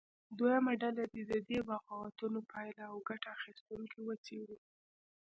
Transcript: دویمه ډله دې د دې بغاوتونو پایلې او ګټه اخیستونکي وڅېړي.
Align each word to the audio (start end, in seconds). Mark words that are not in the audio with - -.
دویمه 0.37 0.73
ډله 0.81 1.03
دې 1.13 1.23
د 1.31 1.33
دې 1.49 1.59
بغاوتونو 1.69 2.39
پایلې 2.51 2.83
او 2.91 2.97
ګټه 3.09 3.27
اخیستونکي 3.37 3.99
وڅېړي. 4.03 4.57